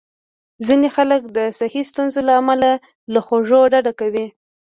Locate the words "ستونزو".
1.91-2.19